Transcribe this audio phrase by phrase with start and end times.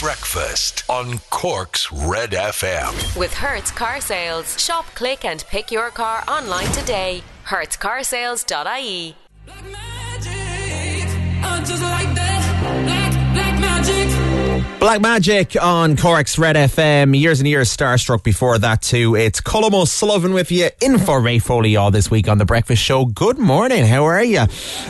[0.00, 3.18] Breakfast on Cork's Red FM.
[3.18, 4.58] With Hertz Car Sales.
[4.58, 7.22] Shop, click, and pick your car online today.
[7.46, 9.14] HertzCarsales.ie.
[9.44, 12.82] Black magic, uh, just like that.
[12.86, 14.80] Black, black magic.
[14.80, 17.14] Black Magic on Cork's Red FM.
[17.14, 19.14] Years and years starstruck before that too.
[19.14, 22.82] It's Colm O'Sullivan with you in for Ray Foley all this week on The Breakfast
[22.82, 23.04] Show.
[23.04, 23.84] Good morning.
[23.84, 24.38] How are you?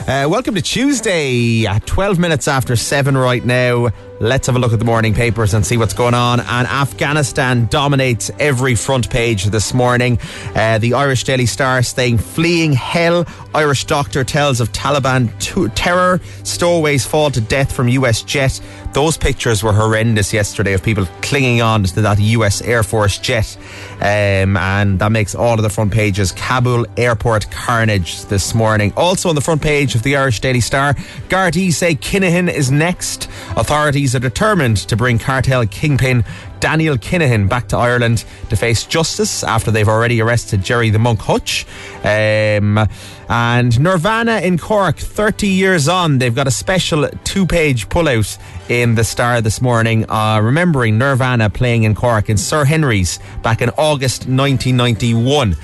[0.07, 3.89] Uh, welcome to Tuesday at 12 minutes after 7 right now.
[4.21, 6.41] Let's have a look at the morning papers and see what's going on.
[6.41, 10.19] And Afghanistan dominates every front page this morning.
[10.53, 13.25] Uh, the Irish Daily Star saying fleeing hell.
[13.55, 16.21] Irish doctor tells of Taliban t- terror.
[16.43, 18.61] Stowaways fall to death from US jet.
[18.93, 23.57] Those pictures were horrendous yesterday of people clinging on to that US Air Force jet.
[24.01, 26.31] Um, and that makes all of the front pages.
[26.31, 28.93] Kabul airport carnage this morning.
[28.97, 30.95] Also on the front page of the Irish Daily Star,
[31.29, 33.29] Gardaí say Kinahan is next.
[33.55, 36.23] Authorities are determined to bring cartel kingpin
[36.61, 41.19] Daniel Kinahan back to Ireland to face justice after they've already arrested Gerry the Monk
[41.19, 41.65] Hutch.
[42.03, 42.87] Um,
[43.27, 48.37] and Nirvana in Cork, 30 years on, they've got a special two page pullout
[48.69, 53.61] in the Star this morning, uh, remembering Nirvana playing in Cork in Sir Henry's back
[53.61, 55.57] in August 1991.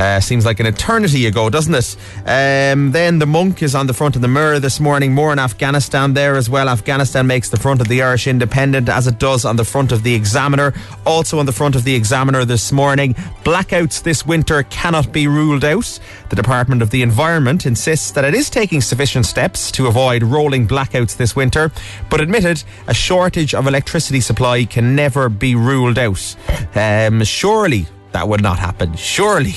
[0.00, 1.94] Uh, seems like an eternity ago, doesn't it?
[2.20, 5.12] Um, then the monk is on the front of the mirror this morning.
[5.12, 6.70] More in Afghanistan there as well.
[6.70, 10.02] Afghanistan makes the front of the Irish Independent as it does on the front of
[10.02, 10.72] the Examiner.
[11.04, 13.12] Also on the front of the Examiner this morning.
[13.44, 16.00] Blackouts this winter cannot be ruled out.
[16.30, 20.66] The Department of the Environment insists that it is taking sufficient steps to avoid rolling
[20.66, 21.70] blackouts this winter,
[22.08, 26.36] but admitted a shortage of electricity supply can never be ruled out.
[26.74, 28.94] Um, surely that would not happen.
[28.96, 29.54] Surely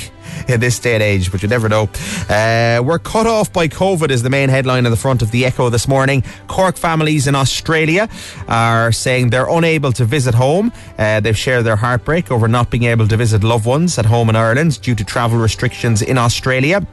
[0.47, 1.89] in this day and age, but you never know.
[2.29, 5.45] Uh, we're cut off by COVID is the main headline on the front of the
[5.45, 6.23] Echo this morning.
[6.47, 8.09] Cork families in Australia
[8.47, 10.71] are saying they're unable to visit home.
[10.97, 14.29] Uh, they've shared their heartbreak over not being able to visit loved ones at home
[14.29, 16.85] in Ireland due to travel restrictions in Australia.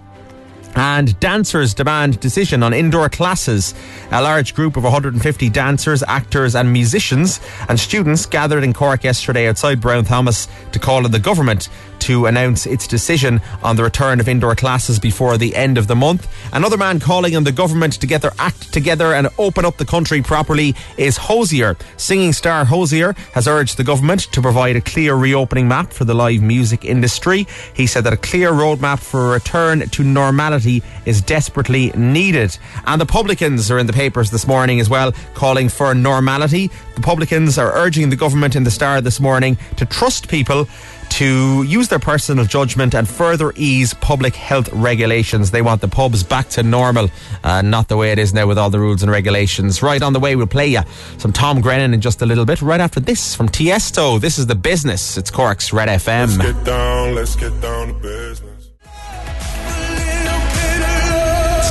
[0.74, 3.74] And dancers demand decision on indoor classes.
[4.12, 9.48] A large group of 150 dancers, actors, and musicians and students gathered in Cork yesterday
[9.48, 11.68] outside Brown Thomas to call on the government
[12.00, 15.96] to announce its decision on the return of indoor classes before the end of the
[15.96, 16.28] month.
[16.52, 19.84] Another man calling on the government to get their act together and open up the
[19.84, 21.76] country properly is Hozier.
[21.96, 26.14] Singing star Hozier has urged the government to provide a clear reopening map for the
[26.14, 27.46] live music industry.
[27.74, 32.56] He said that a clear roadmap for a return to normality is desperately needed.
[32.86, 36.70] And the publicans are in the papers this morning as well, calling for normality.
[36.94, 40.68] The publicans are urging the government in the Star this morning to trust people
[41.10, 45.50] to use their personal judgment and further ease public health regulations.
[45.50, 47.08] They want the pubs back to normal,
[47.44, 49.82] uh, not the way it is now with all the rules and regulations.
[49.82, 50.80] Right on the way, we'll play you
[51.18, 52.62] some Tom Grennan in just a little bit.
[52.62, 55.16] Right after this from Tiesto, this is the business.
[55.16, 56.38] It's Cork's Red FM.
[56.38, 58.49] Let's get down, let's get down to business.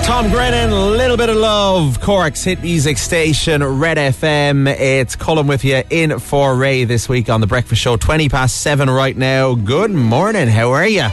[0.10, 2.02] Tom Grennan, a little bit of love.
[2.02, 4.68] Cork's hit music station, Red FM.
[4.68, 7.96] It's Colm with you in for Ray this week on the Breakfast Show.
[7.96, 9.54] 20 past 7 right now.
[9.54, 10.48] Good morning.
[10.48, 11.10] How are you?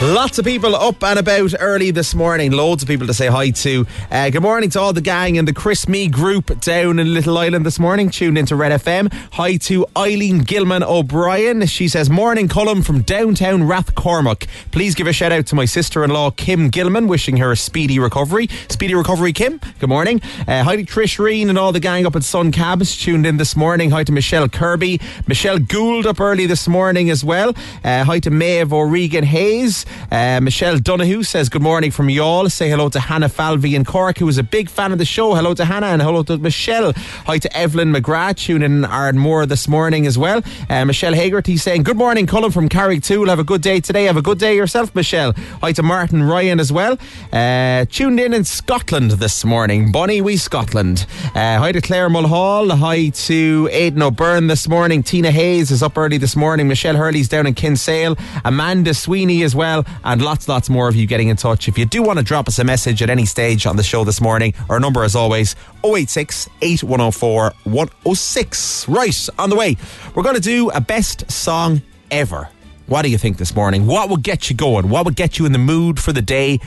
[0.00, 2.52] Lots of people up and about early this morning.
[2.52, 3.84] Loads of people to say hi to.
[4.12, 7.36] Uh, good morning to all the gang in the Chris Me group down in Little
[7.36, 8.08] Island this morning.
[8.08, 9.12] Tuned into Red FM.
[9.32, 11.66] Hi to Eileen Gilman O'Brien.
[11.66, 14.46] She says, Morning, Colin from downtown Rathcormac.
[14.70, 17.56] Please give a shout out to my sister in law, Kim Gilman, wishing her a
[17.56, 18.27] speedy recovery.
[18.28, 19.58] Speedy recovery, Kim.
[19.80, 20.20] Good morning.
[20.46, 22.96] Uh, hi to Trish Reen and all the gang up at Sun Cabs.
[22.96, 23.90] Tuned in this morning.
[23.90, 25.00] Hi to Michelle Kirby.
[25.26, 27.54] Michelle Gould up early this morning as well.
[27.82, 29.84] Uh, hi to Maeve O'Regan Hayes.
[30.12, 32.48] Uh, Michelle Donahue says good morning from y'all.
[32.48, 35.34] Say hello to Hannah Falvey in Cork, who is a big fan of the show.
[35.34, 36.92] Hello to Hannah and hello to Michelle.
[37.26, 40.42] Hi to Evelyn McGrath, tuning in Ardmore this morning as well.
[40.68, 43.28] Uh, Michelle Hagerty saying good morning, Cullen from Carrigtwohill.
[43.28, 44.04] Have a good day today.
[44.04, 45.32] Have a good day yourself, Michelle.
[45.62, 46.98] Hi to Martin Ryan as well.
[47.32, 49.92] Uh, tuned in in Scotland this morning.
[49.92, 51.06] Bonnie Wee Scotland.
[51.34, 52.70] Uh, hi to Claire Mulhall.
[52.70, 55.02] Hi to Aidan O'Byrne this morning.
[55.02, 56.68] Tina Hayes is up early this morning.
[56.68, 58.16] Michelle Hurley's down in Kinsale.
[58.44, 59.84] Amanda Sweeney as well.
[60.04, 61.68] And lots, lots more of you getting in touch.
[61.68, 64.04] If you do want to drop us a message at any stage on the show
[64.04, 65.54] this morning, our number as always
[65.84, 68.88] 086 8104 106.
[68.88, 69.76] Right, on the way.
[70.14, 72.48] We're going to do a best song ever.
[72.86, 73.86] What do you think this morning?
[73.86, 74.88] What would get you going?
[74.88, 76.58] What would get you in the mood for the day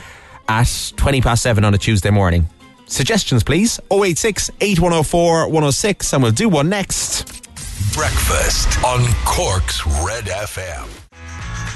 [0.47, 2.47] at 20 past 7 on a Tuesday morning?
[2.87, 3.79] Suggestions, please.
[3.91, 7.25] 086 8104 106, and we'll do one next.
[7.93, 11.00] Breakfast on Cork's Red FM.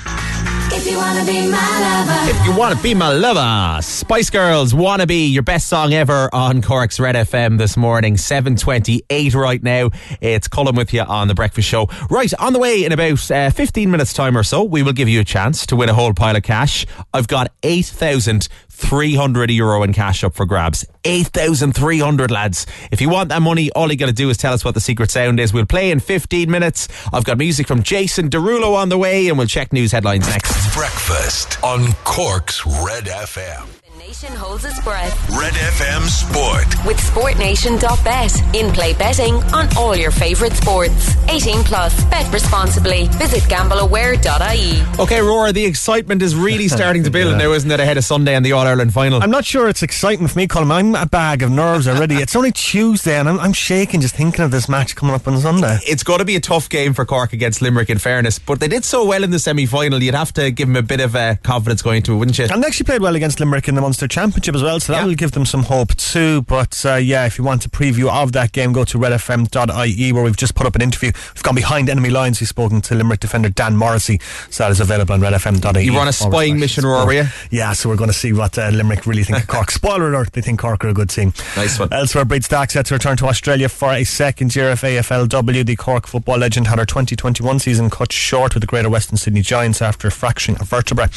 [0.07, 2.29] If you wanna be my lover.
[2.29, 6.29] If you want to be my lover, Spice Girls wanna be your best song ever
[6.33, 9.89] on Cork's Red FM this morning, 728 right now.
[10.21, 11.87] It's Colm with you on The Breakfast Show.
[12.09, 15.07] Right, on the way in about uh, 15 minutes time or so, we will give
[15.07, 16.85] you a chance to win a whole pile of cash.
[17.13, 20.85] I've got 8,300 euro in cash up for grabs.
[21.05, 22.65] 8,300 lads.
[22.91, 24.81] If you want that money, all you got to do is tell us what the
[24.81, 25.53] secret sound is.
[25.53, 26.87] We'll play in 15 minutes.
[27.13, 30.75] I've got music from Jason Derulo on the way and we'll check news headlines next.
[30.75, 33.84] Breakfast on Cork's Red FM.
[34.05, 36.85] The nation holds its breath Red FM Sport.
[36.85, 38.55] with SportNation.bet.
[38.55, 41.15] In play betting on all your favourite sports.
[41.29, 42.03] 18 plus.
[42.05, 43.07] Bet responsibly.
[43.13, 45.01] Visit gambleaware.ie.
[45.01, 48.35] Okay, Roar, the excitement is really starting to build now, isn't it, ahead of Sunday
[48.35, 49.23] and the All Ireland final?
[49.23, 50.71] I'm not sure it's exciting for me, Colin.
[50.71, 52.15] I'm a bag of nerves already.
[52.15, 55.39] it's only Tuesday and I'm, I'm shaking just thinking of this match coming up on
[55.39, 55.79] Sunday.
[55.83, 58.67] It's got to be a tough game for Cork against Limerick, in fairness, but they
[58.67, 61.15] did so well in the semi final, you'd have to give them a bit of
[61.15, 62.45] uh, confidence going into it, wouldn't you?
[62.51, 64.99] And they actually played well against Limerick in the Munster Championship as well, so that
[64.99, 65.05] Yeah.
[65.05, 66.41] will give them some hope too.
[66.41, 70.21] But uh, yeah, if you want a preview of that game, go to redfm.ie where
[70.21, 71.13] we've just put up an interview.
[71.33, 72.41] We've gone behind enemy lines.
[72.41, 74.19] We've spoken to Limerick defender Dan Morrissey,
[74.49, 75.85] so that is available on redfm.ie.
[75.85, 76.83] You were on a spying mission.
[76.85, 77.23] Roar, were you?
[77.51, 79.71] Yeah, so we're going to see what uh, Limerick really think of Cork.
[79.79, 81.31] Spoiler alert, they think Cork are a good team.
[81.55, 81.93] Nice one.
[81.93, 85.65] Elsewhere, Bríd Stack set to return to Australia for a second year of AFLW.
[85.65, 89.41] The Cork football legend had her 2021 season cut short with the Greater Western Sydney
[89.41, 91.09] Giants after fracturing a vertebra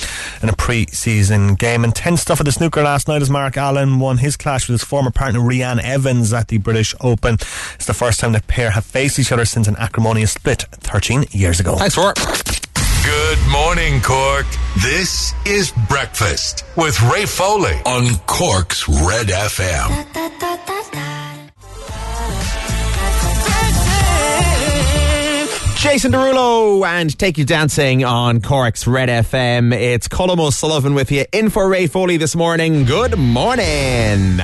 [0.45, 1.83] in a pre-season game.
[1.83, 4.75] And tense stuff at the snooker last night as Mark Allen won his clash with
[4.75, 7.37] his former partner Reanne Evans at the British Open.
[7.77, 11.25] It's the first time the pair have faced each other since an acrimonious split 13
[11.31, 11.77] years ago.
[11.77, 12.13] Thanks, Roar.
[13.05, 14.45] Good morning, Cork.
[14.83, 21.08] This is Breakfast with Ray Foley on Cork's Red FM.
[25.79, 29.73] Jason Derulo and Take You Dancing on Cork's Red FM.
[29.73, 32.85] It's Colm O'Sullivan with you in for Ray Foley this morning.
[32.85, 34.41] Good morning.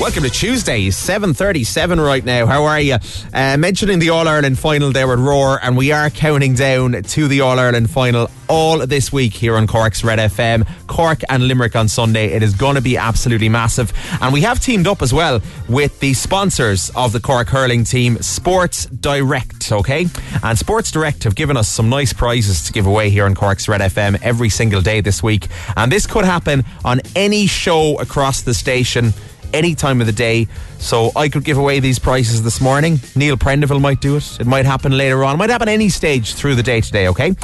[0.00, 2.46] Welcome to Tuesday, 7.37 right now.
[2.46, 2.96] How are you?
[3.34, 7.42] Uh, mentioning the All-Ireland final there with Roar and we are counting down to the
[7.42, 10.66] All-Ireland final all this week here on Cork's Red FM.
[10.86, 12.32] Cork and Limerick on Sunday.
[12.32, 13.92] It is going to be absolutely massive.
[14.22, 18.16] And we have teamed up as well with the sponsors of the Cork hurling team,
[18.22, 20.06] Sports Direct, okay?
[20.42, 23.68] And Sports Direct have given us some nice prizes to give away here on Cork's
[23.68, 25.48] Red FM every single day this week.
[25.76, 29.12] And this could happen on any show across the station
[29.52, 30.46] any time of the day.
[30.78, 33.00] So I could give away these prizes this morning.
[33.16, 34.40] Neil Prendeville might do it.
[34.40, 35.34] It might happen later on.
[35.34, 37.34] It might happen any stage through the day today, okay?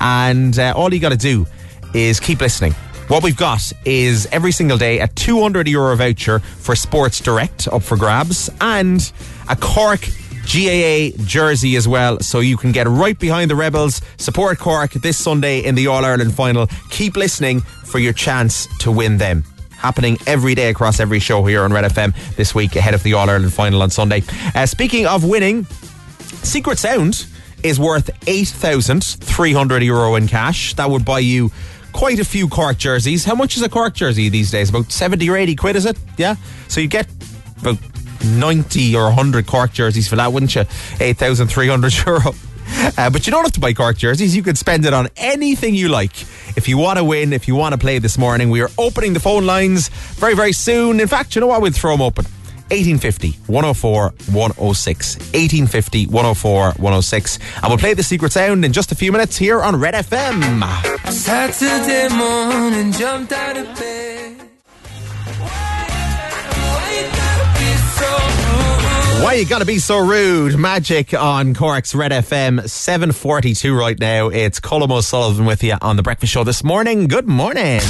[0.00, 1.46] And uh, all you got to do
[1.94, 2.72] is keep listening.
[3.08, 7.82] What we've got is every single day a 200 euro voucher for Sports Direct up
[7.82, 9.12] for grabs and
[9.48, 10.08] a Cork
[10.46, 15.16] GAA jersey as well, so you can get right behind the Rebels, support Cork this
[15.18, 16.68] Sunday in the All Ireland final.
[16.90, 19.44] Keep listening for your chance to win them.
[19.86, 23.12] Happening every day across every show here on Red FM this week ahead of the
[23.12, 24.24] All Ireland final on Sunday.
[24.52, 25.64] Uh, speaking of winning,
[26.42, 27.24] Secret Sound
[27.62, 30.74] is worth 8,300 euro in cash.
[30.74, 31.52] That would buy you
[31.92, 33.24] quite a few Cork jerseys.
[33.24, 34.70] How much is a Cork jersey these days?
[34.70, 35.96] About 70 or 80 quid, is it?
[36.16, 36.34] Yeah?
[36.66, 37.06] So you get
[37.60, 37.78] about
[38.24, 40.64] 90 or 100 Cork jerseys for that, wouldn't you?
[40.98, 42.34] 8,300 euro.
[42.98, 44.34] Uh, but you don't have to buy Cork jerseys.
[44.34, 46.22] You can spend it on anything you like.
[46.56, 49.12] If you want to win, if you want to play this morning, we are opening
[49.12, 51.00] the phone lines very, very soon.
[51.00, 51.60] In fact, you know what?
[51.62, 52.24] We'll throw them open.
[52.70, 55.16] 1850 104 106.
[55.16, 57.38] 1850 104 106.
[57.62, 61.12] And we'll play the secret sound in just a few minutes here on Red FM.
[61.12, 64.25] Saturday morning, jumped out of bed.
[69.22, 70.58] Why you gotta be so rude?
[70.58, 74.28] Magic on Cork's Red FM 742 right now.
[74.28, 77.08] It's Colm O'Sullivan with you on the breakfast show this morning.
[77.08, 77.80] Good morning.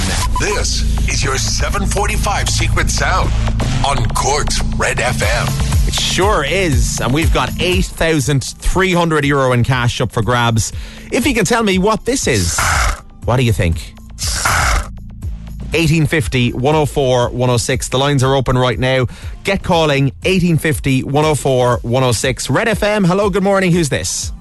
[0.40, 3.30] This is your 745 Secret Sound
[3.84, 5.88] on Cork's Red FM.
[5.88, 7.00] It sure is.
[7.00, 10.72] And we've got 8,300 euro in cash up for grabs.
[11.12, 12.58] If you can tell me what this is,
[13.24, 13.95] what do you think?
[15.72, 17.88] 1850 104 106.
[17.88, 19.06] The lines are open right now.
[19.44, 22.50] Get calling 1850 104 106.
[22.50, 23.06] Red FM.
[23.06, 23.72] Hello, good morning.
[23.72, 24.32] Who's this?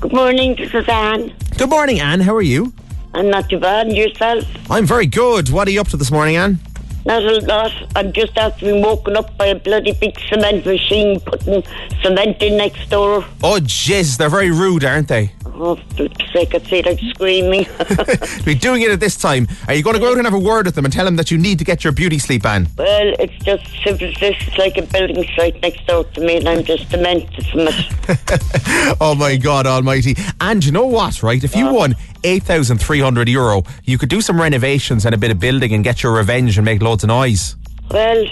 [0.00, 1.32] Good morning, this is Anne.
[1.56, 2.20] Good morning, Anne.
[2.20, 2.72] How are you?
[3.14, 3.86] I'm not too bad.
[3.86, 4.44] And yourself?
[4.70, 5.48] I'm very good.
[5.50, 6.58] What are you up to this morning, Anne?
[7.06, 7.72] Not a lot.
[7.96, 11.62] I'm just after being woken up by a bloody big cement machine putting
[12.02, 13.24] cement in next door.
[13.42, 15.32] Oh, jeez, They're very rude, aren't they?
[15.56, 17.66] Oh, for sake sake, like screaming.
[18.44, 19.46] Be doing it at this time.
[19.68, 21.16] Are you going to go out and have a word with them and tell them
[21.16, 22.66] that you need to get your beauty sleep on?
[22.76, 24.36] well, it's just simple this.
[24.40, 28.96] It's like a building site next door to me, and I'm just demented from it.
[29.00, 30.16] Oh my God Almighty!
[30.40, 31.22] And you know what?
[31.22, 31.94] Right, if you won
[32.24, 35.72] eight thousand three hundred euro, you could do some renovations and a bit of building
[35.72, 37.56] and get your revenge and make loads of noise.
[37.90, 38.26] Well,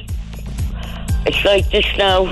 [1.27, 2.27] it's like this now.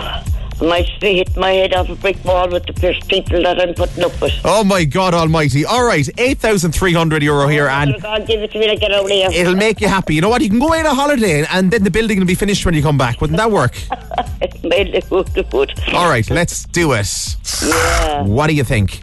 [0.61, 3.59] I might be hit my head off a brick wall with the first people that
[3.59, 4.35] I'm putting up with.
[4.45, 5.65] Oh my God Almighty!
[5.65, 8.69] All right, eight thousand three hundred euro here, oh, and God, give it to me
[8.69, 9.31] to get of here.
[9.33, 10.15] it'll make you happy.
[10.15, 10.43] You know what?
[10.43, 12.83] You can go on a holiday, and then the building will be finished when you
[12.83, 13.21] come back.
[13.23, 13.75] Wouldn't that work?
[14.63, 15.95] It would, would.
[15.95, 17.37] All right, let's do it.
[17.63, 18.23] Yeah.
[18.23, 19.01] What do you think?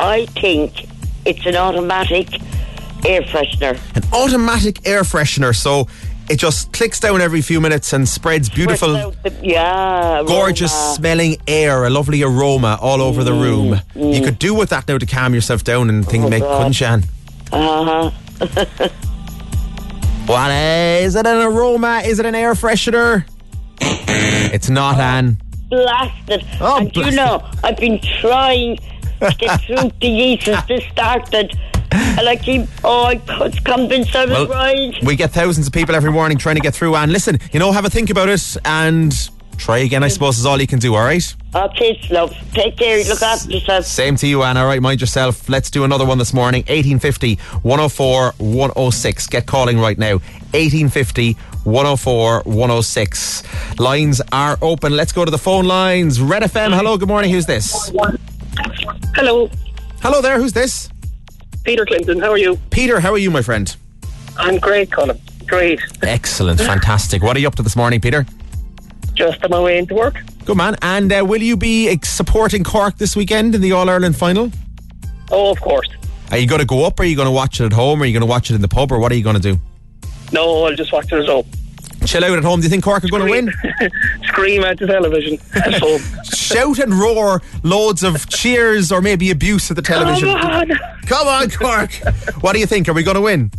[0.00, 0.86] I think
[1.26, 2.28] it's an automatic
[3.04, 3.78] air freshener.
[3.96, 5.88] An automatic air freshener, so
[6.28, 8.92] it just clicks down every few minutes and spreads beautiful.
[8.92, 10.22] The- yeah.
[10.26, 10.94] gorgeous aroma.
[10.94, 13.68] smelling air, a lovely aroma all over the mm, room.
[13.94, 14.24] You mm.
[14.24, 16.58] could do with that now to calm yourself down and think, oh, make, God.
[16.58, 16.86] couldn't you?
[16.86, 17.04] Anne?
[17.52, 18.88] Uh-huh.
[20.26, 21.24] What eh, is it?
[21.24, 22.02] An aroma?
[22.04, 23.24] Is it an air freshener?
[23.80, 25.38] It's not, oh, Anne.
[25.68, 26.44] Blasted.
[26.60, 27.12] Oh, and blasted.
[27.12, 28.78] you know, I've been trying
[29.38, 31.56] get through the yeast since this started.
[31.92, 34.94] And I keep, oh, I was convinced I was Well, right.
[35.04, 36.94] we get thousands of people every morning trying to get through.
[36.96, 39.14] And listen, you know, have a think about it and
[39.56, 40.02] try again.
[40.02, 40.94] I suppose is all you can do.
[40.94, 41.34] All right.
[41.54, 42.36] Okay, love.
[42.52, 43.02] Take care.
[43.04, 43.86] Look after yourself.
[43.86, 44.56] Same to you, Anne.
[44.58, 45.48] All right, mind yourself.
[45.48, 46.60] Let's do another one this morning.
[46.68, 49.26] 1850 104 106.
[49.28, 50.14] Get calling right now.
[50.52, 51.32] 1850
[51.64, 53.78] 104 106.
[53.78, 54.94] Lines are open.
[54.96, 56.20] Let's go to the phone lines.
[56.20, 56.74] Red FM.
[56.76, 57.30] Hello, good morning.
[57.30, 57.90] Who's this?
[59.14, 59.50] Hello,
[60.00, 60.38] Hello there.
[60.38, 60.88] Who's this?
[61.64, 62.20] Peter Clinton.
[62.20, 62.56] How are you?
[62.70, 63.74] Peter, how are you, my friend?
[64.36, 65.18] I'm great, Colin.
[65.46, 65.80] Great.
[66.02, 66.60] Excellent.
[66.60, 67.22] Fantastic.
[67.22, 68.24] What are you up to this morning, Peter?
[69.14, 70.14] Just on my way into work.
[70.44, 70.76] Good man.
[70.82, 74.52] And uh, will you be uh, supporting Cork this weekend in the All Ireland final?
[75.30, 75.88] Oh, of course.
[76.30, 77.00] Are you going to go up?
[77.00, 78.00] Or are you going to watch it at home?
[78.00, 78.92] Or are you going to watch it in the pub?
[78.92, 79.58] Or what are you going to do?
[80.32, 81.46] No, I'll just watch the result.
[82.04, 82.60] Chill out at home.
[82.60, 83.52] Do you think Cork are going to win?
[84.24, 86.00] Scream at the television at home.
[86.46, 90.28] shout and roar loads of cheers or maybe abuse at the television.
[90.28, 90.68] Come on.
[91.06, 91.92] Come on, Cork.
[92.42, 92.88] What do you think?
[92.88, 93.50] Are we going to win?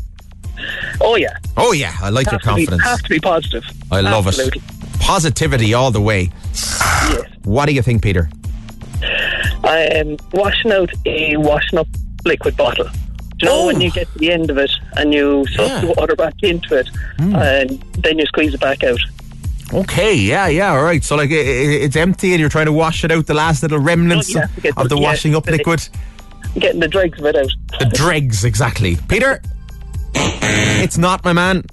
[1.01, 1.37] Oh, yeah.
[1.55, 1.93] Oh, yeah.
[2.01, 2.83] I like your Have to, be, confidence.
[2.83, 3.63] have to be positive.
[3.91, 4.61] I love Absolutely.
[4.61, 4.99] it.
[4.99, 6.31] Positivity all the way.
[6.53, 7.21] Yes.
[7.43, 8.29] What do you think, Peter?
[9.63, 11.87] I am washing out a washing up
[12.25, 12.85] liquid bottle.
[12.85, 13.65] Do you know Oh.
[13.67, 15.81] when you get to the end of it and you suck Yeah.
[15.81, 17.35] the water back into it Hmm.
[17.35, 18.99] and then you squeeze it back out?
[19.73, 21.03] Okay, yeah, yeah, all right.
[21.03, 21.37] So, like, i i-
[21.85, 24.39] it's empty and you're trying to wash it out, the last little remnants Oh, you
[24.41, 25.87] have to get of the- the yeah, washing up liquid.
[26.57, 27.51] Getting the dregs of it out.
[27.79, 28.97] The dregs, exactly.
[29.09, 29.41] Peter,
[30.15, 31.65] it's not, my man.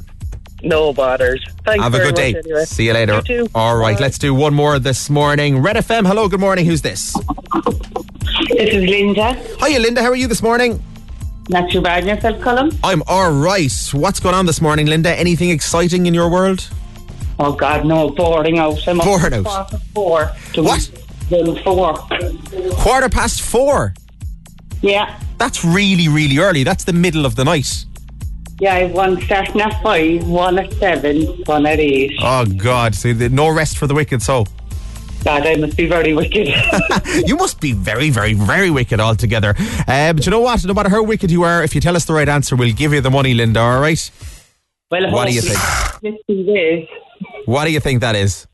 [0.63, 1.45] No bothers.
[1.65, 2.35] Thanks Have a very good day.
[2.37, 2.65] anyway.
[2.65, 3.17] See you later.
[3.17, 3.49] You too.
[3.55, 4.03] All right, Bye.
[4.03, 5.59] let's do one more this morning.
[5.59, 6.65] Red FM, hello, good morning.
[6.67, 7.15] Who's this?
[8.49, 9.35] This is Linda.
[9.65, 10.03] Hiya, Linda.
[10.03, 10.83] How are you this morning?
[11.51, 12.73] Not too bad yourself, Colin.
[12.83, 13.71] I'm all right.
[13.93, 15.15] What's going on this morning, Linda?
[15.15, 16.69] Anything exciting in your world?
[17.39, 18.87] Oh God, no, boring out.
[18.87, 19.19] I'm up to out.
[19.43, 20.31] quarter Four.
[20.55, 20.81] To What?
[21.65, 21.95] Four.
[22.77, 23.95] Quarter past four.
[24.83, 26.63] Yeah, That's really, really early.
[26.63, 27.87] That's the middle of the night.
[28.61, 28.85] yeah.
[28.87, 32.13] One starting at five, one at seven, one at eight.
[32.21, 32.95] Oh God!
[32.95, 34.21] So the- no rest for the wicked.
[34.23, 34.47] soul.
[35.25, 36.49] God, I must be very wicked.
[37.27, 39.55] you must be very, very, very wicked altogether.
[39.89, 40.63] Uh, but you know what?
[40.67, 42.93] No matter how wicked you are, if you tell us the right answer, we'll give
[42.93, 43.61] you the money, Linda.
[43.61, 44.11] All right?
[44.91, 46.89] well, What do you think?
[47.47, 47.55] Let's see this.
[47.55, 48.47] What do you think that is?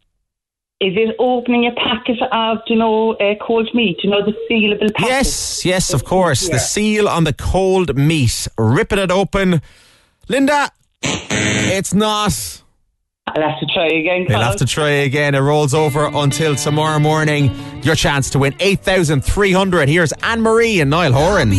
[0.81, 3.99] Is it opening a packet of, you know, uh, cold meat?
[4.03, 5.11] You know, the sealable packet?
[5.11, 6.49] Yes, yes, of course.
[6.49, 6.55] Yeah.
[6.55, 8.49] The seal on the cold meat.
[8.57, 9.61] Ripping it open.
[10.29, 10.71] Linda,
[11.03, 12.63] it's not.
[13.27, 14.27] I'll have to try again.
[14.29, 15.35] You'll have to try again.
[15.35, 17.55] It rolls over until tomorrow morning.
[17.83, 19.89] Your chance to win 8,300.
[19.89, 21.51] Here's Anne Marie and Niall Horan.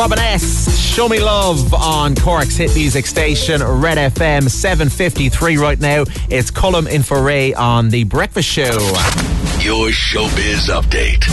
[0.00, 0.80] Robin S.
[0.80, 6.04] Show Me Love on Cork's hit music station, Red FM 753 right now.
[6.30, 8.78] It's Colm in for Ray on The Breakfast Show.
[9.60, 11.26] Your showbiz update.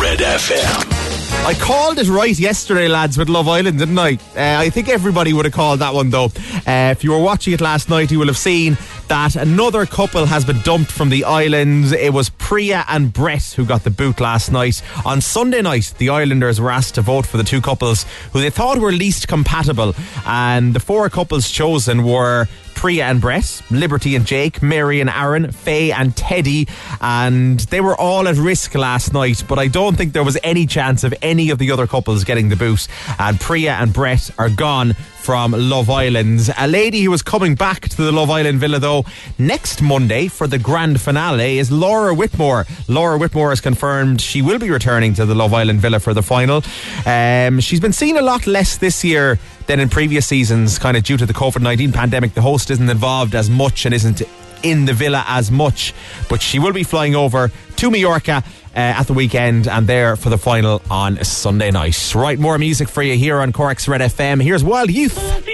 [0.00, 1.04] Red FM.
[1.46, 4.14] I called it right yesterday, lads, with Love Island, didn't I?
[4.14, 6.32] Uh, I think everybody would have called that one, though.
[6.66, 10.26] Uh, if you were watching it last night, you will have seen that another couple
[10.26, 11.92] has been dumped from the islands.
[11.92, 14.82] It was Priya and Brett who got the boot last night.
[15.04, 18.50] On Sunday night, the Islanders were asked to vote for the two couples who they
[18.50, 19.94] thought were least compatible,
[20.26, 22.48] and the four couples chosen were
[22.84, 26.68] Priya and Brett, Liberty and Jake, Mary and Aaron, Faye and Teddy,
[27.00, 30.66] and they were all at risk last night, but I don't think there was any
[30.66, 32.86] chance of any of the other couples getting the boot.
[33.18, 34.92] And Priya and Brett are gone
[35.24, 36.52] from Love Island.
[36.58, 39.06] A lady who is coming back to the Love Island villa, though,
[39.38, 42.66] next Monday for the grand finale is Laura Whitmore.
[42.88, 46.22] Laura Whitmore has confirmed she will be returning to the Love Island villa for the
[46.22, 46.62] final.
[47.06, 51.02] Um, she's been seen a lot less this year than in previous seasons, kind of
[51.02, 52.34] due to the COVID 19 pandemic.
[52.34, 54.22] The host isn't involved as much and isn't
[54.62, 55.94] in the villa as much,
[56.28, 58.42] but she will be flying over to Mallorca.
[58.74, 62.12] Uh, at the weekend and there for the final on Sunday night.
[62.12, 64.42] Right, more music for you here on Cork's Red FM.
[64.42, 65.53] Here's Wild Youth.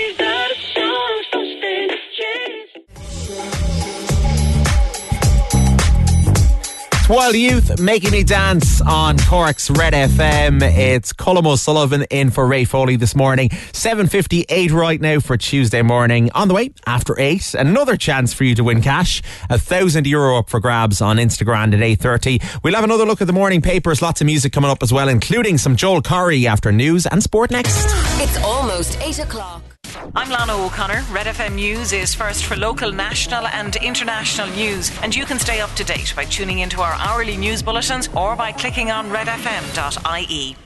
[7.11, 10.63] Wild Youth making me dance on Cork's Red FM.
[10.63, 13.49] It's Colm O'Sullivan in for Ray Foley this morning.
[13.49, 16.31] 7.58 right now for Tuesday morning.
[16.37, 19.23] On the way after 8, another chance for you to win cash.
[19.49, 22.63] A thousand euro up for grabs on Instagrand at 8.30.
[22.63, 24.01] We'll have another look at the morning papers.
[24.01, 27.51] Lots of music coming up as well, including some Joel Corry after news and sport
[27.51, 27.87] next.
[28.21, 29.70] It's almost 8 o'clock.
[30.15, 31.05] I'm Lana O'Connor.
[31.13, 35.61] Red FM News is first for local, national, and international news, and you can stay
[35.61, 40.57] up to date by tuning into our hourly news bulletins or by clicking on redfm.ie.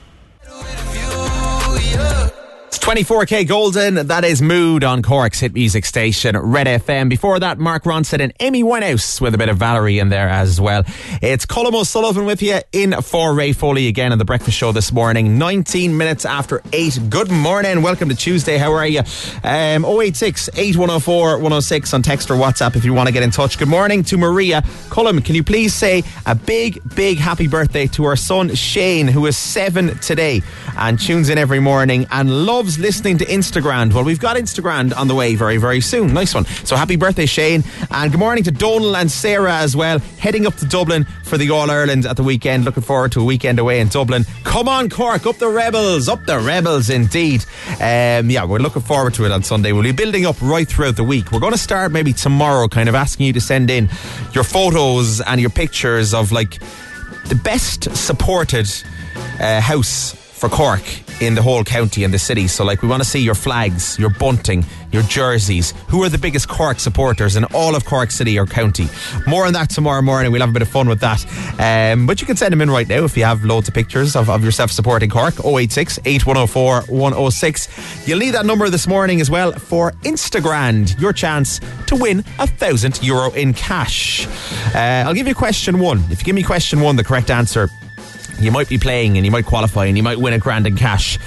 [2.75, 4.07] It's 24kGoldn.
[4.07, 7.07] That is Mood on Cork's hit music station, Red FM.
[7.07, 10.59] Before that, Mark Ronson and Amy Winehouse with a bit of Valerie in there as
[10.59, 10.83] well.
[11.21, 14.91] It's Colm O'Sullivan with you in for Ray Foley again on the breakfast show this
[14.91, 15.37] morning.
[15.37, 17.09] 19 minutes after 8.
[17.09, 17.81] Good morning.
[17.81, 18.57] Welcome to Tuesday.
[18.57, 19.03] How are you?
[19.45, 23.57] Um, 086 8104 106 on text or WhatsApp if you want to get in touch.
[23.57, 24.63] Good morning to Maria.
[24.89, 29.27] Colm, can you please say a big, big happy birthday to our son Shane, who
[29.27, 30.41] is seven today
[30.77, 33.93] and tunes in every morning and loves listening to Instagrand.
[33.93, 36.13] Well, we've got Instagrand on the way very, very soon.
[36.13, 36.45] Nice one.
[36.65, 37.63] So happy birthday, Shane.
[37.91, 41.51] And good morning to Donal and Sarah as well, heading up to Dublin for the
[41.51, 42.65] All Ireland at the weekend.
[42.65, 44.25] Looking forward to a weekend away in Dublin.
[44.43, 47.45] Come on, Cork, up the Rebels, up the Rebels indeed.
[47.79, 49.71] Um, yeah, we're looking forward to it on Sunday.
[49.71, 51.31] We'll be building up right throughout the week.
[51.31, 53.89] We're going to start maybe tomorrow, kind of asking you to send in
[54.33, 56.59] your photos and your pictures of like
[57.25, 58.69] the best supported
[59.39, 60.83] uh, house for Cork
[61.21, 62.47] in the whole county and the city.
[62.47, 65.73] So, like, we want to see your flags, your bunting, your jerseys.
[65.87, 68.87] Who are the biggest Cork supporters in all of Cork City or county?
[69.25, 70.31] More on that tomorrow morning.
[70.31, 71.25] We'll have a bit of fun with that.
[71.59, 74.15] Um, but you can send them in right now if you have loads of pictures
[74.15, 75.35] of, of yourself supporting Cork.
[75.45, 78.07] 086 8104 106.
[78.07, 80.99] You'll need that number this morning as well for Instagrand.
[80.99, 84.27] Your chance to win a thousand euro in cash.
[84.75, 85.99] Uh, I'll give you question one.
[86.09, 87.69] If you give me question one, the correct answer
[88.39, 90.75] you might be playing and you might qualify and you might win a grand in
[90.75, 91.17] cash.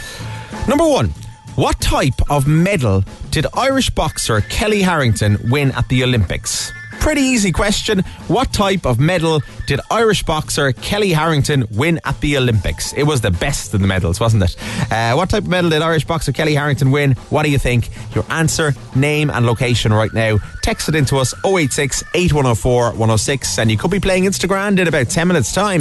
[0.69, 1.09] Number one,
[1.55, 6.73] what type of medal did Irish boxer Kellie Harrington win at the Olympics?
[7.01, 8.01] Pretty easy question.
[8.27, 12.93] What type of medal did Irish boxer Kellie Harrington win at the Olympics?
[12.93, 14.57] It was the best of the medals, wasn't it?
[14.93, 17.13] Uh, what type of medal did Irish boxer Kellie Harrington win?
[17.31, 17.89] What do you think?
[18.15, 20.39] Your answer, name, and location right now.
[20.63, 25.09] Text it into us 086 8104 106, and you could be playing Instagrand in about
[25.09, 25.81] 10 minutes' time.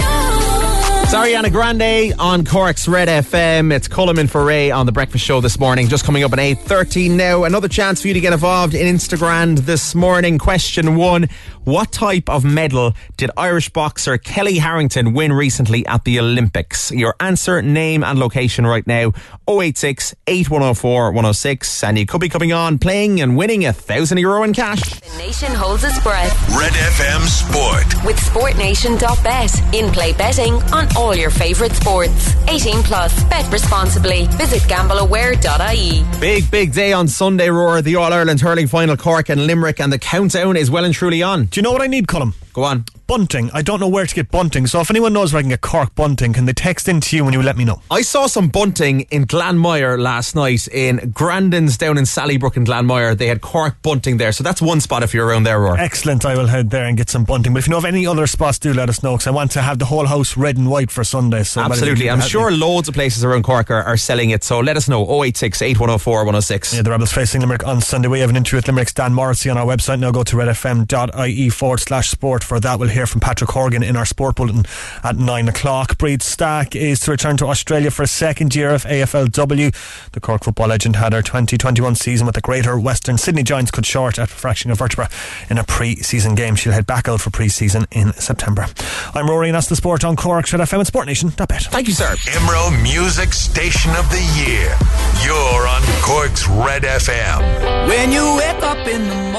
[1.11, 3.73] It's Ariana Grande on Cork's Red FM.
[3.73, 5.89] It's Coleman for Ray on the breakfast show this morning.
[5.89, 7.43] Just coming up at 8.13 now.
[7.43, 10.37] Another chance for you to get involved in Instagrand this morning.
[10.37, 11.27] Question one.
[11.65, 16.91] What type of medal did Irish boxer Kellie Harrington win recently at the Olympics?
[16.91, 19.11] Your answer, name and location right now.
[19.49, 21.83] 086 8104 106.
[21.83, 25.01] And you could be coming on playing and winning a thousand euro in cash.
[25.01, 26.31] The nation holds its breath.
[26.57, 28.05] Red FM Sport.
[28.05, 29.75] With SportNation.bet.
[29.75, 32.35] In play betting on all your favourite sports.
[32.47, 33.23] 18 plus.
[33.25, 34.27] Bet responsibly.
[34.37, 36.19] Visit gambleaware.ie.
[36.19, 37.81] Big, big day on Sunday, Roar.
[37.81, 41.23] The All Ireland hurling final, Cork and Limerick, and the countdown is well and truly
[41.23, 41.45] on.
[41.45, 42.33] Do you know what I need, Colm?
[42.53, 42.85] Go on.
[43.11, 43.51] Bunting.
[43.53, 44.67] I don't know where to get bunting.
[44.67, 47.17] So if anyone knows where I can get Cork bunting, can they text in to
[47.17, 47.81] you and you let me know?
[47.91, 53.17] I saw some bunting in Glanmire last night in Grandin's down in Sallybrook in Glanmire.
[53.17, 54.31] They had Cork bunting there.
[54.31, 55.77] So that's one spot if you're around there, Roar.
[55.77, 56.23] Excellent.
[56.23, 57.51] I will head there and get some bunting.
[57.51, 59.51] But if you know of any other spots, do let us know because I want
[59.51, 61.43] to have the whole house red and white for Sunday.
[61.43, 62.09] So Absolutely.
[62.09, 64.45] I'm sure loads of places around Cork are, are selling it.
[64.45, 65.01] So let us know.
[65.21, 66.75] 086 8104 106.
[66.75, 68.07] Yeah, the Rebels facing Limerick on Sunday.
[68.07, 69.99] We have an interview with Limerick's Dan Morrissey on our website.
[69.99, 72.79] Now go to redfm.ie forward slash sport for that.
[72.79, 74.63] We'll hear hear from Patrick Horgan in our sport bulletin
[75.03, 75.97] at nine o'clock.
[75.97, 80.11] Bríd Stack is to return to Australia for a second year of AFLW.
[80.11, 83.87] The Cork football legend had her 2021 season with the Greater Western Sydney Giants cut
[83.87, 85.09] short after fracturing a vertebra
[85.49, 86.55] in a pre-season game.
[86.55, 88.67] She'll head back out for pre-season in September.
[89.15, 90.45] I'm Rory and that's the sport on Cork.
[90.45, 91.63] Should FM and SportNation.bet.
[91.63, 92.13] Thank you, sir.
[92.37, 94.77] Imro Music Station of the Year.
[95.25, 97.87] You're on Cork's Red FM.
[97.87, 99.30] When you wake up in the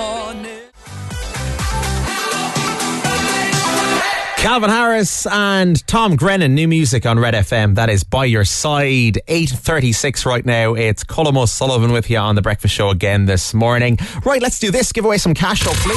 [4.42, 7.76] Calvin Harris and Tom Grennan, new music on Red FM.
[7.76, 9.20] That is by your side.
[9.28, 10.74] 8.36 right now.
[10.74, 13.98] It's Colm O'Sullivan with you on The Breakfast Show again this morning.
[14.24, 14.90] Right, let's do this.
[14.90, 15.94] Give away some cash, hopefully.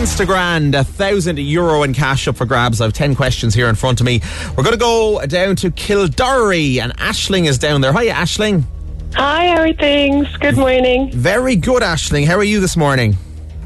[0.00, 2.80] Instagrand, a thousand euro in cash up for grabs.
[2.80, 4.22] I have 10 questions here in front of me.
[4.56, 7.92] We're going to go down to Kildare and Aisling is down there.
[7.92, 8.64] Hi, Aisling.
[9.12, 10.34] Hi, how are things?
[10.38, 11.12] Good morning.
[11.12, 12.26] Very good, Aisling.
[12.26, 13.18] How are you this morning?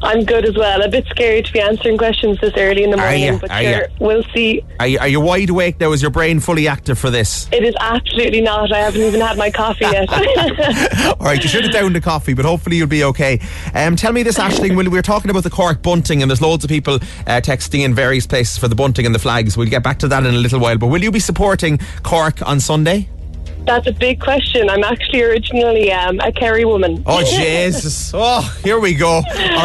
[0.02, 0.82] I'm good as well.
[0.82, 3.38] A bit scared to be answering questions this early in the morning, ya?
[3.40, 3.86] but Are sure, ya?
[4.00, 4.64] we'll see.
[4.80, 5.92] Are you, are you wide awake now?
[5.92, 7.48] Is your brain fully active for this?
[7.52, 8.72] It is absolutely not.
[8.72, 10.08] I haven't even had my coffee yet.
[11.20, 13.40] All right, you should have downed the coffee, but hopefully you'll be okay.
[13.74, 14.76] Um, tell me this, Aisling.
[14.76, 17.84] When we were talking about the Cork bunting, and there's loads of people uh, texting
[17.84, 19.56] in various places for the bunting and the flags.
[19.56, 20.78] We'll get back to that in a little while.
[20.78, 23.08] But will you be supporting Cork on Sunday?
[23.64, 24.68] That's a big question.
[24.68, 27.02] I'm actually originally um, a Kerry woman.
[27.06, 28.10] Oh Jesus!
[28.12, 29.08] Oh, here we go.
[29.16, 29.22] All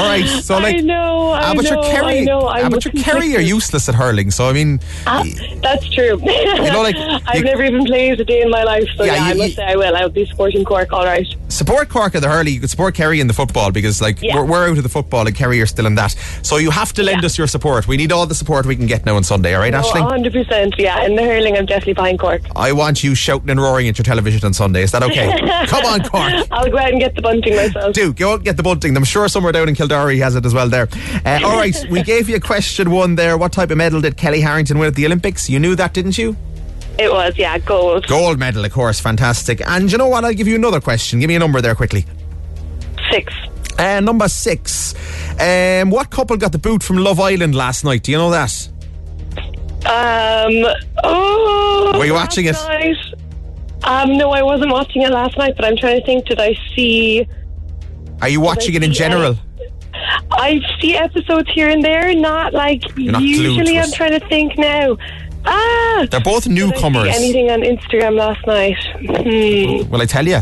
[0.07, 2.19] right, so like, I know, I but know, you're Kerry.
[2.19, 2.47] I know.
[2.47, 3.27] I'm but you're Kerry.
[3.27, 4.29] You're useless at hurling.
[4.31, 5.23] So I mean, Ah,
[5.61, 6.19] that's true.
[6.27, 6.95] You know, like,
[7.27, 9.33] I've you- never even played a day in my life, so Yeah, yeah, you- I
[9.35, 9.95] must you- say I will.
[9.95, 10.93] I'll be supporting Cork.
[10.93, 11.27] All right.
[11.49, 12.53] support Cork in the hurling.
[12.53, 14.35] You could support Kerry in the football because like Yeah.
[14.35, 16.11] we're, we're out of the football and Kerry are still in that.
[16.43, 17.25] So you have to lend Yeah.
[17.25, 17.87] us your support.
[17.87, 19.55] We need all the support we can get now on Sunday.
[19.55, 20.07] All right, Oh, Aisling.
[20.31, 20.75] 100%.
[20.77, 22.41] Yeah, in the hurling, I'm definitely behind Cork.
[22.55, 24.83] I want you shouting and roaring at your television on Sunday.
[24.83, 25.27] Is that okay?
[25.67, 26.47] Come on, Cork.
[26.51, 27.93] I'll go out and get the bunting myself.
[27.93, 28.95] Do go out and get the bunting.
[28.95, 30.69] I'm sure somewhere down in Kildare he has it as well.
[30.69, 30.87] There.
[31.25, 33.37] Uh, all right, we gave you a question one there.
[33.37, 35.49] What type of medal did Kellie Harrington win at the Olympics?
[35.49, 36.35] You knew that, didn't you?
[36.99, 38.07] It was, yeah, gold.
[38.07, 38.99] Gold medal, of course.
[38.99, 39.61] Fantastic.
[39.67, 40.25] And you know what?
[40.25, 41.19] I'll give you another question.
[41.19, 42.05] Give me a number there quickly.
[43.11, 43.31] Six.
[43.77, 44.95] Uh, number six.
[45.39, 48.01] Um, what couple got the boot from Love Island last night?
[48.03, 48.67] Do you know that?
[49.85, 50.65] Um.
[51.03, 51.93] Oh.
[51.97, 52.53] Were you watching it?
[52.53, 52.95] night-
[53.83, 54.17] Um.
[54.17, 56.25] No, I wasn't watching it last night, but I'm trying to think.
[56.25, 57.27] Did I see?
[58.21, 59.37] Are you watching it in general?
[60.31, 62.13] I see episodes here and there.
[62.15, 63.77] Not like not usually.
[63.79, 64.97] I'm trying to think now.
[65.45, 66.05] Ah.
[66.11, 67.07] They're both Did I see newcomers.
[67.15, 68.77] anything on Instagram last night?
[68.99, 69.89] Hmm.
[69.89, 70.39] Will I tell you?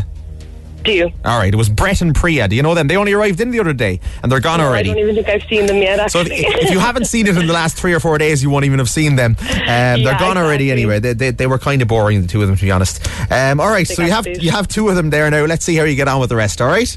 [0.86, 1.10] Do you?
[1.24, 2.46] All right, it was Brett and Priya.
[2.48, 2.86] Do you know them?
[2.86, 4.90] They only arrived in the other day and they're gone I already.
[4.90, 6.10] I don't even think I've seen them yet.
[6.10, 8.48] So if, if you haven't seen it in the last three or four days, you
[8.50, 9.36] won't even have seen them.
[9.66, 11.00] Um, they're Yeah, gone already anyway.
[11.00, 13.04] They, they, they were kind of boring, the two of them, to be honest.
[13.32, 14.40] Um, all right, so you have update.
[14.40, 15.44] you have two of them there now.
[15.44, 16.60] Let's see how you get on with the rest.
[16.60, 16.96] All right,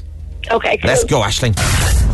[0.52, 0.76] okay.
[0.76, 0.88] Cool.
[0.88, 1.58] let's go, Aisling.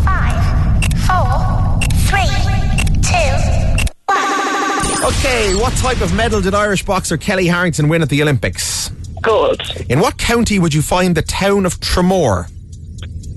[0.02, 5.12] Five, four, three, two, one.
[5.12, 8.90] Okay, what type of medal did Irish boxer Kellie Harrington win at the Olympics?
[9.26, 9.60] Gold.
[9.90, 12.48] In what county would you find the town of Tramore?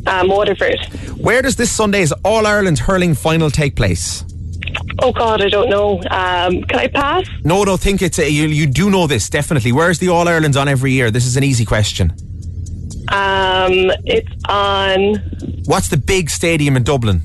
[0.08, 0.30] Um.
[0.30, 0.80] Waterford.
[1.17, 4.23] Where does this Sunday's All Ireland hurling final take place?
[5.02, 5.97] Oh God, I don't know.
[6.10, 6.62] Um.
[6.63, 7.28] Can I pass?
[7.43, 8.47] No, don't think it's a, you.
[8.47, 9.71] You do know this definitely.
[9.71, 11.12] Where's the All Ireland's on every year?
[11.12, 12.12] This is an easy question.
[13.10, 13.91] Um.
[14.06, 15.15] It's on.
[15.65, 17.23] What's the big stadium in Dublin?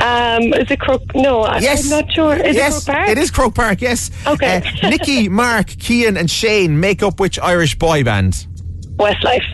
[0.00, 1.02] Um, is it Crook?
[1.14, 1.84] No, I- Yes.
[1.84, 2.34] I'm not sure.
[2.36, 3.08] Is yes, it Crook Park?
[3.08, 3.80] it is Croke Park.
[3.80, 4.10] Yes.
[4.26, 4.62] Okay.
[4.82, 8.46] Uh, Nicky, Mark, Kian, and Shane make up which Irish boy band?
[8.96, 9.44] Westlife.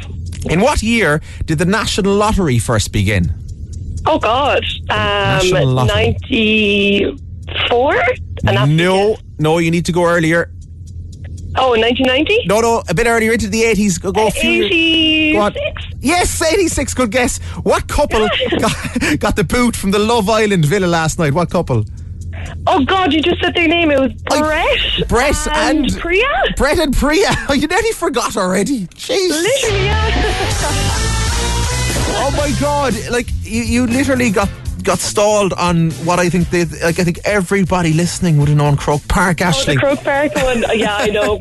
[0.51, 3.33] In what year did the National Lottery first begin?
[4.07, 4.63] Oh God.
[4.89, 6.17] National Um, Lottery.
[6.21, 7.97] ninety-four.
[8.47, 10.51] And No, no, you need to go earlier.
[11.57, 12.47] Oh, 1990?
[12.47, 13.99] No, no, a bit earlier into the eighties.
[13.99, 14.65] Go, go a few.
[14.65, 15.83] years- Go 86?
[16.01, 16.95] Yes, eighty-six.
[16.95, 17.39] Good guess.
[17.63, 21.33] What couple got, got the boot from the Love Island villa last night?
[21.33, 21.85] What couple?
[22.67, 23.91] Oh God, you just said their name.
[23.91, 25.09] It was I- Brett.
[25.09, 26.29] Brett and, Priya.
[26.57, 27.29] Brett and Priya.
[27.49, 28.87] Oh, you nearly forgot already.
[28.89, 29.29] Jeez.
[29.31, 31.01] Literally, yeah.
[32.17, 32.95] Oh my god!
[33.11, 34.49] Like you, you literally got
[34.85, 36.99] got stalled on what I think they like.
[36.99, 39.75] I think everybody listening would have known Croke Park, oh, Ashley.
[39.75, 40.65] the Crook Park one.
[40.75, 41.35] Yeah, I know.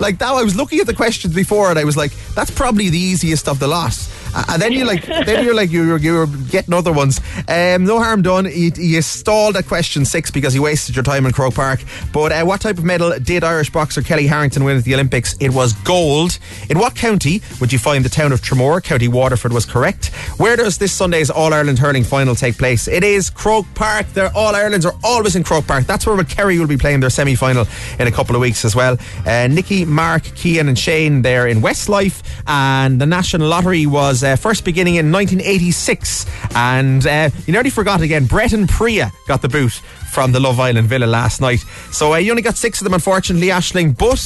[0.00, 2.90] like that, I was looking at the questions before, and I was like, "That's probably
[2.90, 3.94] the easiest of the lot."
[4.34, 7.20] And then you like, then you're like, you were, you were getting other ones.
[7.48, 8.46] Um, no harm done.
[8.46, 11.80] You, you stalled at question six because you wasted your time in Croke Park.
[12.12, 15.36] But uh, what type of medal did Irish boxer Kellie Harrington win at the Olympics?
[15.38, 16.38] It was gold.
[16.68, 18.82] In what county would you find the town of Tramore?
[18.82, 20.06] County Waterford was correct.
[20.38, 22.88] Where does this Sunday's All Ireland hurling final take place?
[22.88, 24.08] It is Croke Park.
[24.08, 25.84] Their All Irelands are always in Croke Park.
[25.84, 27.66] That's where Kerry will be playing their semi final
[27.98, 28.98] in a couple of weeks as well.
[29.24, 32.22] Uh, Nicky, Mark, Kian, and Shane there in Westlife.
[32.46, 36.26] And the National Lottery was uh, first beginning in 1986.
[36.54, 39.72] And uh, you nearly forgot again, Brett and Priya got the boot
[40.10, 41.60] from the Love Island Villa last night.
[41.92, 43.96] So uh, you only got six of them, unfortunately, Aisling.
[43.96, 44.20] But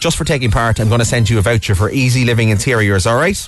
[0.00, 3.06] just for taking part, I'm going to send you a voucher for Easy Living Interiors,
[3.06, 3.38] all right?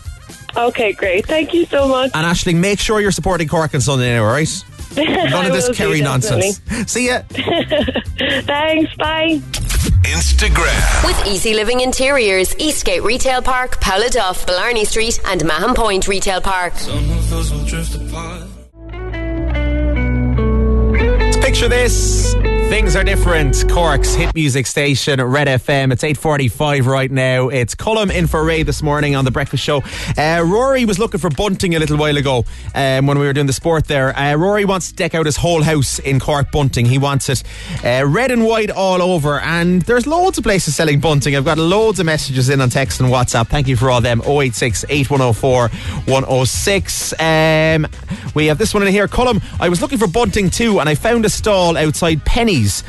[0.57, 1.27] Okay, great.
[1.27, 2.11] Thank you so much.
[2.15, 4.65] And Aisling, make sure you're supporting Cork and Sunday all right?
[4.97, 6.61] None of this Kerry nonsense.
[6.87, 7.23] See ya.
[7.31, 8.95] Thanks.
[8.97, 9.41] Bye.
[10.05, 11.07] Instagrand.
[11.07, 13.79] With Easy Living Interiors, Eastgate Retail Park,
[14.11, 16.75] Duff, Blarney Street, and Mahon Point Retail Park.
[21.43, 22.35] Picture this.
[22.73, 23.69] Things are different.
[23.69, 25.93] Cork's hit music station, Red FM.
[25.93, 27.51] It's 8.45 right now.
[27.51, 29.83] It's Colm in for Ray this morning on The Breakfast Show.
[30.17, 33.47] Uh, Rory was looking for bunting a little while ago um, when we were doing
[33.47, 34.19] the sport there.
[34.19, 36.87] Uh, Rory wants to deck out his whole house in Cork bunting.
[36.87, 37.43] He wants it
[37.85, 39.39] uh, red and white all over.
[39.41, 41.37] And there's loads of places selling bunting.
[41.37, 43.49] I've got loads of messages in on text and WhatsApp.
[43.49, 44.23] Thank you for all them.
[44.23, 47.21] 086 8104 106.
[47.21, 47.87] Um,
[48.35, 49.09] we have this one in here.
[49.09, 52.25] Colm, I was looking for bunting too, and I found a stall outside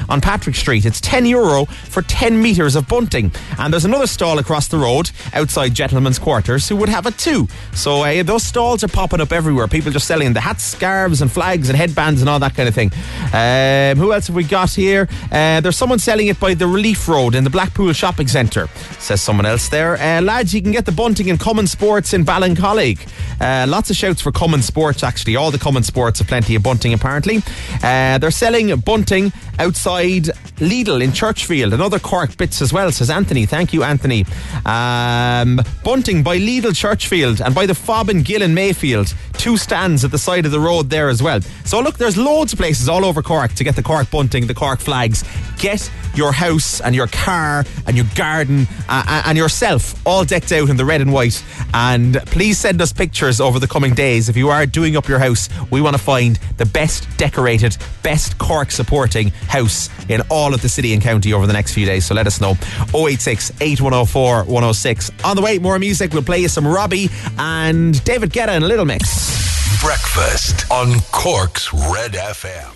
[0.09, 0.85] On Patrick Street.
[0.85, 3.31] It's 10 euro for 10 metres of bunting.
[3.57, 7.47] And there's another stall across the road outside Gentlemen's Quarters who would have it too.
[7.73, 9.67] So uh, those stalls are popping up everywhere.
[9.67, 12.75] People just selling the hats, scarves, and flags and headbands and all that kind of
[12.75, 12.91] thing.
[13.33, 15.07] Um, who else have we got here?
[15.31, 18.67] Uh, there's someone selling it by the Relief Road in the Blackpool Shopping Centre,
[18.99, 19.95] says someone else there.
[19.95, 23.07] Uh, lads, you can get the bunting in Cummins Sports in Ballincollig.
[23.41, 25.35] Uh, lots of shouts for Cummins Sports, actually.
[25.35, 27.41] All the Cummins Sports have plenty of bunting, apparently.
[27.83, 30.25] Uh, they're selling bunting outside
[30.57, 33.45] Lidl in Churchfield and other Cork bits as well, says Anthony.
[33.45, 34.25] Thank you, Anthony.
[34.65, 39.13] Um, bunting by Lidl Churchfield and by the Fob and Gill in Mayfield.
[39.33, 41.41] Two stands at the side of the road there as well.
[41.65, 44.53] So look, there's loads of places all over Cork to get the Cork bunting, the
[44.53, 45.23] Cork flags.
[45.57, 50.69] Get your house and your car and your garden uh, and yourself all decked out
[50.69, 51.43] in the red and white.
[51.73, 54.29] And please send us pictures over the coming days.
[54.29, 58.37] If you are doing up your house, we want to find the best decorated, best
[58.37, 62.05] Cork supporting house in all of the city and county over the next few days.
[62.05, 62.55] So let us know.
[62.93, 65.11] 086 8104 106.
[65.23, 66.13] On the way, more music.
[66.13, 69.81] We'll play you some Robbie and David Guetta in a little mix.
[69.81, 72.73] Breakfast on Cork's Red FM.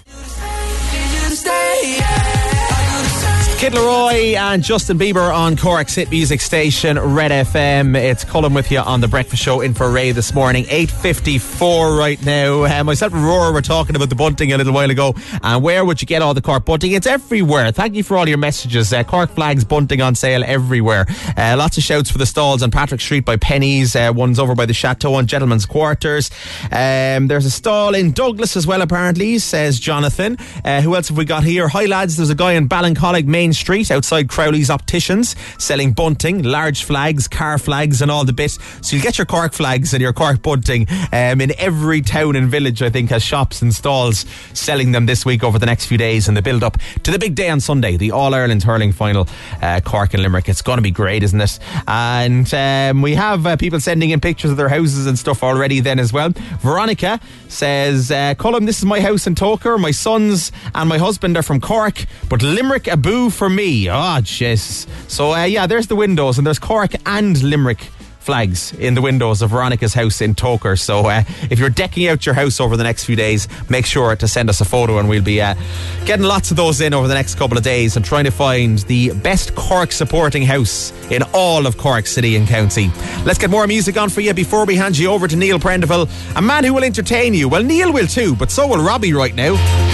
[3.57, 7.97] Kid Laroi and Justin Bieber on Cork's hit music station Red FM.
[7.97, 10.65] It's Colm with you on the breakfast show in for Ray this morning.
[10.65, 12.65] 8.54 right now.
[12.65, 15.15] Uh, myself and Roar were talking about the bunting a little while ago.
[15.41, 16.91] And where would you get all the Cork bunting?
[16.91, 17.71] It's everywhere.
[17.71, 18.93] Thank you for all your messages.
[18.93, 21.07] Uh, Cork flags bunting on sale everywhere.
[21.35, 23.95] Uh, lots of shouts for the stalls on Patrick Street by Penneys.
[23.95, 26.29] Uh, one's over by the Chateau on Gentlemen's Quarters.
[26.65, 30.37] Um, there's a stall in Douglas as well, apparently, says Jonathan.
[30.63, 31.67] Uh, who else have we got here?
[31.69, 32.17] Hi, lads.
[32.17, 37.57] There's a guy in Ballincollig Main Street outside Crowley's Opticians selling bunting, large flags, car
[37.57, 38.51] flags, and all the bit.
[38.81, 42.49] So you'll get your Cork flags and your Cork bunting um, in every town and
[42.49, 45.97] village, I think, has shops and stalls selling them this week over the next few
[45.97, 48.91] days and the build up to the big day on Sunday, the All Ireland hurling
[48.91, 49.29] final,
[49.61, 50.49] uh, Cork and Limerick.
[50.49, 51.57] It's going to be great, isn't it?
[51.87, 55.79] And um, we have uh, people sending in pictures of their houses and stuff already
[55.79, 56.31] then as well.
[56.59, 59.79] Veronica says, uh, Colin, this is my house in Togher.
[59.79, 63.89] My sons and my husband are from Cork, but Limerick a boo for me.
[63.89, 64.87] Oh, jeez.
[65.09, 67.79] So, uh, yeah, there's the windows, and there's Cork and Limerick
[68.27, 70.77] flags in the windows of Veronica's house in Togher.
[70.77, 74.17] So uh, if you're decking out your house over the next few days, make sure
[74.17, 75.55] to send us a photo and we'll be uh,
[76.03, 78.79] getting lots of those in over the next couple of days and trying to find
[78.79, 82.91] the best Cork supporting house in all of Cork City and County.
[83.23, 86.09] Let's get more music on for you before we hand you over to Neil Prendeville,
[86.35, 87.47] a man who will entertain you.
[87.47, 89.86] Well, Neil will too, but so will Robbie right now.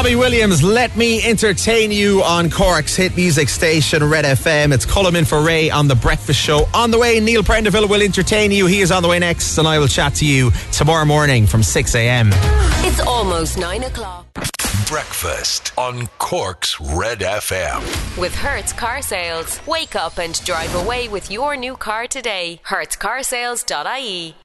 [0.00, 4.72] Robbie Williams, let me entertain you on Cork's hit music station, Red FM.
[4.72, 6.66] It's Colm in for Ray on The Breakfast Show.
[6.72, 8.64] On the way, Neil Prendeville will entertain you.
[8.64, 11.62] He is on the way next, and I will chat to you tomorrow morning from
[11.62, 12.30] 6 a.m.
[12.82, 14.26] It's almost nine o'clock.
[14.88, 18.18] Breakfast on Cork's Red FM.
[18.18, 19.60] With Hertz Car Sales.
[19.66, 22.62] Wake up and drive away with your new car today.
[22.66, 24.34] HertzCarsales.ie.